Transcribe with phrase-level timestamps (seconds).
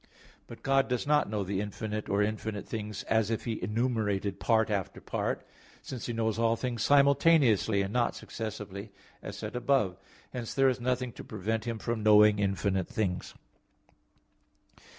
[0.47, 4.71] But God does not know the infinite or infinite things, as if He enumerated part
[4.71, 5.45] after part;
[5.83, 8.91] since He knows all things simultaneously, and not successively,
[9.21, 9.93] as said above (A.
[9.93, 10.03] 7).
[10.33, 13.35] Hence there is nothing to prevent Him from knowing infinite things.